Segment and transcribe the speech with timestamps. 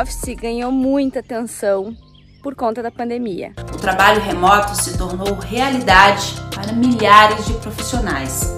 [0.00, 1.96] office ganhou muita atenção
[2.42, 3.54] por conta da pandemia.
[3.74, 8.54] O trabalho remoto se tornou realidade para milhares de profissionais.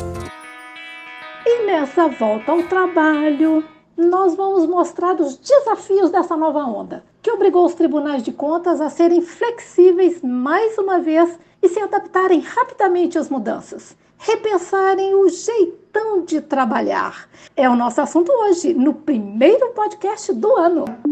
[1.47, 3.65] E nessa volta ao trabalho,
[3.97, 8.91] nós vamos mostrar os desafios dessa nova onda, que obrigou os tribunais de contas a
[8.91, 16.41] serem flexíveis mais uma vez e se adaptarem rapidamente às mudanças, repensarem o jeitão de
[16.41, 17.29] trabalhar.
[17.57, 21.08] É o nosso assunto hoje, no primeiro podcast do ano.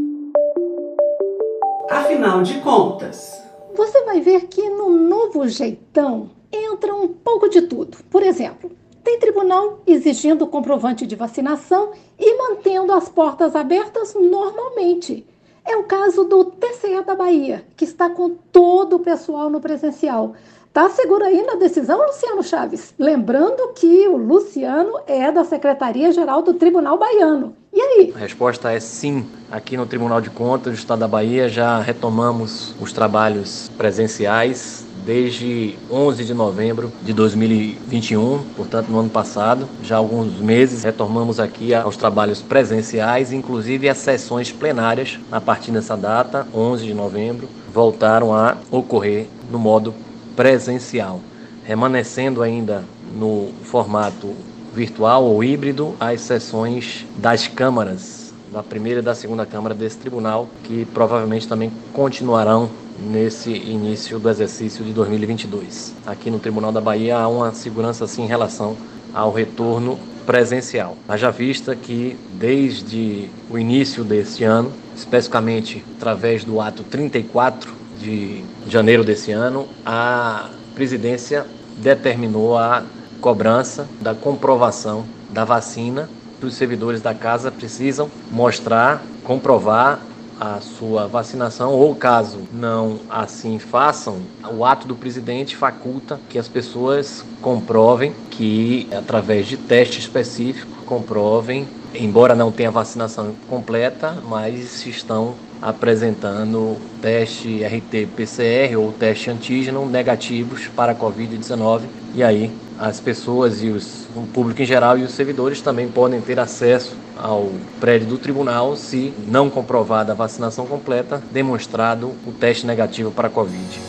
[1.91, 3.41] Afinal de contas,
[3.77, 7.99] você vai ver que no novo jeitão entra um pouco de tudo.
[8.11, 8.73] Por exemplo,
[9.05, 15.25] tem tribunal exigindo comprovante de vacinação e mantendo as portas abertas normalmente.
[15.65, 20.35] É o caso do TCE da Bahia, que está com todo o pessoal no presencial.
[20.77, 22.93] Tá seguro aí na decisão, Luciano Chaves?
[22.99, 27.55] Lembrando que o Luciano é da Secretaria-Geral do Tribunal Baiano.
[27.73, 28.13] E aí?
[28.15, 29.25] A resposta é sim.
[29.51, 35.79] Aqui no Tribunal de Contas do Estado da Bahia já retomamos os trabalhos presenciais desde
[35.91, 41.73] 11 de novembro de 2021, portanto no ano passado, já há alguns meses retomamos aqui
[41.75, 48.35] aos trabalhos presenciais, inclusive as sessões plenárias a partir dessa data, 11 de novembro, voltaram
[48.35, 49.95] a ocorrer no modo
[50.37, 51.21] presencial,
[51.65, 54.35] remanescendo ainda no formato
[54.75, 60.49] virtual ou híbrido as sessões das câmaras, da primeira e da segunda Câmara desse tribunal,
[60.63, 65.95] que provavelmente também continuarão nesse início do exercício de 2022.
[66.07, 68.77] Aqui no Tribunal da Bahia há uma segurança sim em relação
[69.13, 70.97] ao retorno presencial.
[71.09, 79.05] Haja vista que desde o início deste ano, especificamente através do ato 34 de janeiro
[79.05, 82.83] desse ano, a presidência determinou a
[83.21, 86.09] cobrança da comprovação da vacina.
[86.43, 90.01] Os servidores da casa precisam mostrar, comprovar
[90.39, 94.19] a sua vacinação ou caso não assim façam,
[94.53, 101.67] o ato do presidente faculta que as pessoas comprovem que através de teste específico comprovem,
[101.95, 110.93] embora não tenha vacinação completa, mas estão apresentando teste RT-PCR ou teste antígeno negativos para
[110.93, 111.83] a COVID-19
[112.15, 116.21] e aí as pessoas e os, o público em geral e os servidores também podem
[116.21, 117.51] ter acesso ao
[117.81, 123.31] prédio do tribunal se não comprovada a vacinação completa, demonstrado o teste negativo para a
[123.31, 123.81] Covid.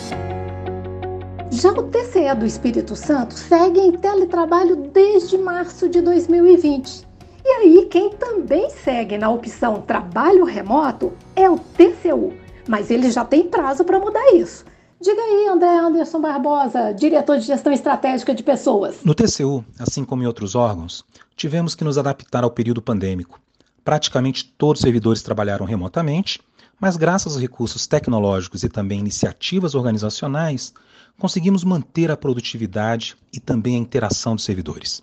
[1.51, 7.06] Já o TCE do Espírito Santo segue em teletrabalho desde março de 2020.
[7.47, 12.33] E aí, quem também segue na opção trabalho remoto é o TCU,
[12.67, 14.65] mas ele já tem prazo para mudar isso.
[14.99, 18.97] Diga aí, André Anderson Barbosa, diretor de gestão estratégica de pessoas.
[19.01, 21.05] No TCU, assim como em outros órgãos,
[21.37, 23.39] tivemos que nos adaptar ao período pandêmico.
[23.81, 26.41] Praticamente todos os servidores trabalharam remotamente,
[26.77, 30.73] mas graças aos recursos tecnológicos e também iniciativas organizacionais,
[31.17, 35.01] conseguimos manter a produtividade e também a interação dos servidores.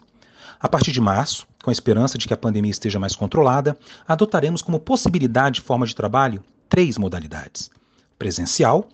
[0.61, 3.77] A partir de março, com a esperança de que a pandemia esteja mais controlada,
[4.07, 7.71] adotaremos como possibilidade de forma de trabalho três modalidades:
[8.19, 8.87] presencial,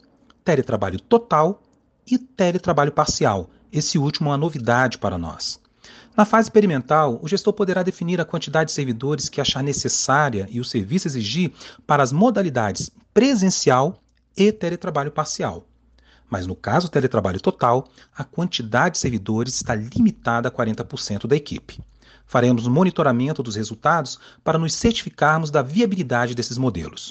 [0.44, 1.60] teletrabalho total
[2.06, 3.50] e teletrabalho parcial.
[3.72, 5.60] Esse último é uma novidade para nós.
[6.16, 10.60] Na fase experimental, o gestor poderá definir a quantidade de servidores que achar necessária e
[10.60, 11.52] o serviço exigir
[11.86, 13.98] para as modalidades presencial
[14.36, 15.66] e teletrabalho parcial.
[16.28, 21.34] Mas no caso do teletrabalho total, a quantidade de servidores está limitada a 40% da
[21.34, 21.80] equipe.
[22.26, 27.10] Faremos monitoramento dos resultados para nos certificarmos da viabilidade desses modelos.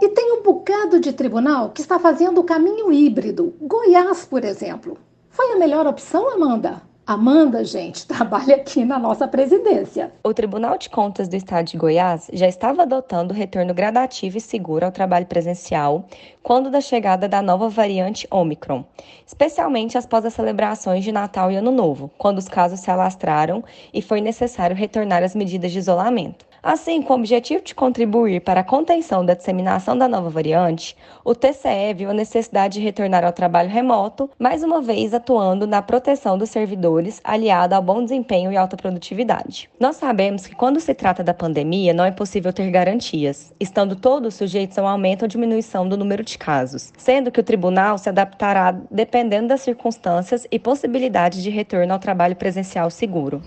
[0.00, 3.54] E tem um bocado de tribunal que está fazendo o caminho híbrido.
[3.60, 4.96] Goiás, por exemplo.
[5.28, 6.82] Foi a melhor opção, Amanda?
[7.06, 10.12] Amanda, gente, trabalha aqui na nossa presidência.
[10.24, 14.40] O Tribunal de Contas do Estado de Goiás já estava adotando o retorno gradativo e
[14.40, 16.04] seguro ao trabalho presencial
[16.42, 18.84] quando da chegada da nova variante Omicron,
[19.24, 23.62] especialmente após as celebrações de Natal e Ano Novo, quando os casos se alastraram
[23.94, 26.44] e foi necessário retornar às medidas de isolamento.
[26.62, 31.34] Assim, com o objetivo de contribuir para a contenção da disseminação da nova variante, o
[31.34, 36.36] TCE viu a necessidade de retornar ao trabalho remoto, mais uma vez atuando na proteção
[36.36, 39.70] dos servidores, aliado ao bom desempenho e alta produtividade.
[39.78, 44.34] Nós sabemos que quando se trata da pandemia, não é possível ter garantias, estando todos
[44.34, 48.08] sujeitos a um aumento ou diminuição do número de casos, sendo que o tribunal se
[48.08, 53.42] adaptará dependendo das circunstâncias e possibilidade de retorno ao trabalho presencial seguro.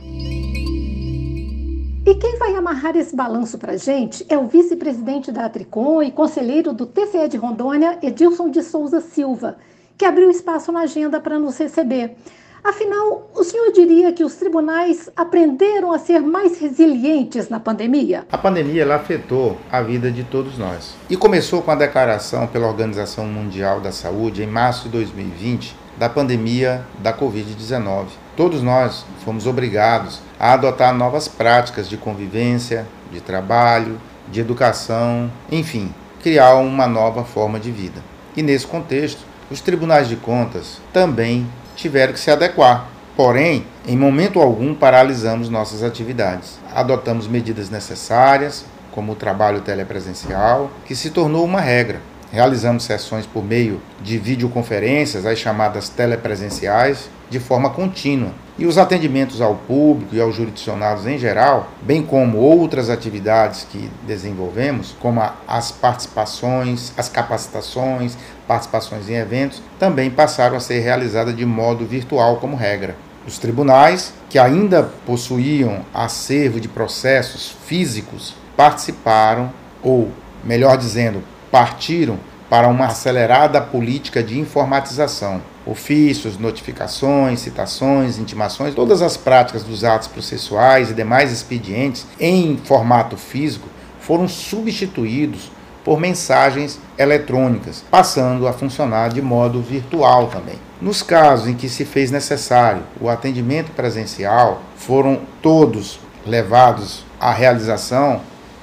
[2.05, 6.11] E quem vai amarrar esse balanço para a gente é o vice-presidente da Atricom e
[6.11, 9.57] conselheiro do TCE de Rondônia, Edilson de Souza Silva,
[9.97, 12.15] que abriu espaço na agenda para nos receber.
[12.63, 18.25] Afinal, o senhor diria que os tribunais aprenderam a ser mais resilientes na pandemia?
[18.31, 20.93] A pandemia ela afetou a vida de todos nós.
[21.09, 26.09] E começou com a declaração pela Organização Mundial da Saúde em março de 2020 da
[26.09, 28.07] pandemia da Covid-19.
[28.35, 35.93] Todos nós fomos obrigados a adotar novas práticas de convivência, de trabalho, de educação, enfim,
[36.21, 38.01] criar uma nova forma de vida.
[38.35, 41.47] E nesse contexto, os tribunais de contas também
[41.79, 42.87] tiveram que se adequar.
[43.15, 46.59] Porém, em momento algum paralisamos nossas atividades.
[46.73, 52.01] Adotamos medidas necessárias, como o trabalho telepresencial, que se tornou uma regra.
[52.31, 58.31] Realizamos sessões por meio de videoconferências, as chamadas telepresenciais, de forma contínua.
[58.57, 63.89] E os atendimentos ao público e aos jurisdicionados em geral, bem como outras atividades que
[64.05, 68.15] desenvolvemos, como as participações, as capacitações,
[68.47, 72.95] participações em eventos, também passaram a ser realizadas de modo virtual como regra.
[73.25, 79.51] Os tribunais, que ainda possuíam acervo de processos físicos, participaram,
[79.81, 80.11] ou,
[80.43, 82.17] melhor dizendo, partiram
[82.49, 85.41] para uma acelerada política de informatização.
[85.65, 93.15] Ofícios, notificações, citações, intimações, todas as práticas dos atos processuais e demais expedientes em formato
[93.15, 93.67] físico
[93.99, 95.51] foram substituídos
[95.83, 100.55] por mensagens eletrônicas, passando a funcionar de modo virtual também.
[100.81, 108.21] Nos casos em que se fez necessário o atendimento presencial, foram todos levados à realização,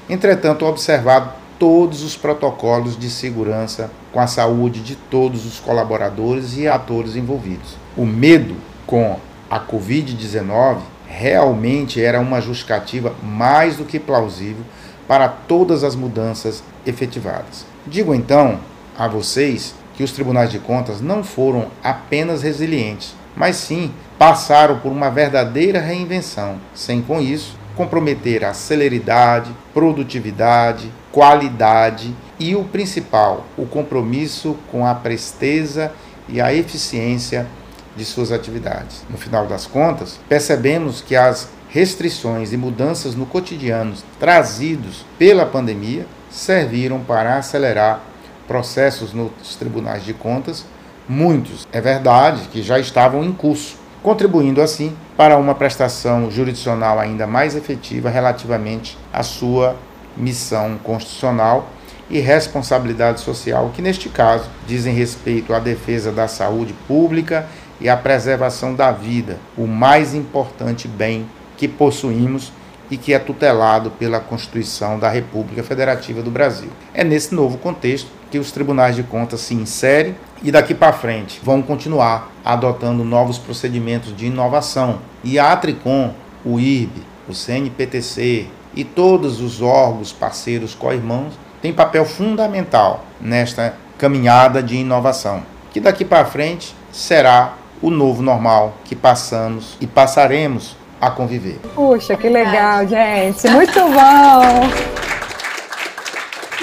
[0.09, 6.67] entretanto, observado todos os protocolos de segurança com a saúde de todos os colaboradores e
[6.67, 7.75] atores envolvidos.
[7.95, 8.55] O medo
[8.85, 9.17] com
[9.49, 14.63] a Covid-19 realmente era uma justificativa mais do que plausível
[15.07, 17.65] para todas as mudanças efetivadas.
[17.85, 18.59] Digo então
[18.97, 24.91] a vocês que os tribunais de contas não foram apenas resilientes, mas sim passaram por
[24.91, 33.67] uma verdadeira reinvenção, sem com isso comprometer a celeridade, produtividade, qualidade e o principal, o
[33.67, 35.91] compromisso com a presteza
[36.27, 37.47] e a eficiência
[37.95, 39.05] de suas atividades.
[39.09, 46.05] No final das contas, percebemos que as restrições e mudanças no cotidiano trazidos pela pandemia
[46.31, 48.01] serviram para acelerar
[48.47, 50.65] processos nos tribunais de contas,
[51.07, 53.75] muitos, é verdade, que já estavam em curso,
[54.07, 59.75] contribuindo assim para uma prestação jurisdicional ainda mais efetiva relativamente à sua
[60.15, 61.67] missão constitucional
[62.09, 67.49] e responsabilidade social, que neste caso dizem respeito à defesa da saúde pública
[67.81, 72.53] e à preservação da vida, o mais importante bem que possuímos
[72.89, 76.69] e que é tutelado pela Constituição da República Federativa do Brasil.
[76.93, 81.39] É nesse novo contexto que os tribunais de contas se inserem e daqui para frente
[81.43, 84.99] vão continuar adotando novos procedimentos de inovação.
[85.23, 86.13] E a Atricom,
[86.45, 94.61] o IRB, o CNPTC e todos os órgãos parceiros co-irmãos têm papel fundamental nesta caminhada
[94.61, 95.41] de inovação,
[95.71, 101.59] que daqui para frente será o novo normal que passamos e passaremos a conviver.
[101.75, 103.47] Puxa, que legal, gente.
[103.49, 104.96] Muito bom.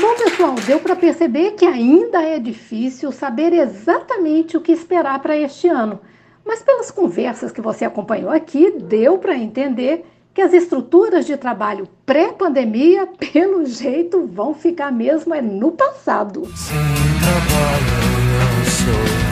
[0.00, 5.36] Bom, pessoal, deu para perceber que ainda é difícil saber exatamente o que esperar para
[5.36, 6.00] este ano.
[6.44, 10.04] Mas pelas conversas que você acompanhou aqui, deu para entender
[10.34, 16.44] que as estruturas de trabalho pré-pandemia, pelo jeito, vão ficar mesmo é no passado.
[16.56, 16.76] Sem
[17.20, 19.23] trabalho sou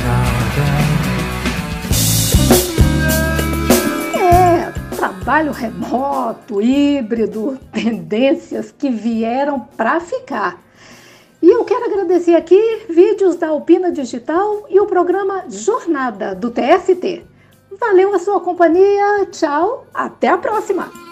[5.22, 10.60] trabalho remoto, híbrido, tendências que vieram para ficar.
[11.40, 17.24] E eu quero agradecer aqui vídeos da Alpina Digital e o programa Jornada do TST.
[17.78, 21.11] Valeu a sua companhia, tchau, até a próxima!